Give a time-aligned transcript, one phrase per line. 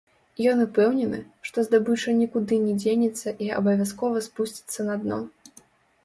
[0.51, 1.17] Ён упэўнены,
[1.47, 5.19] што здабыча нікуды не дзенецца і абавязкова спусціцца на дно.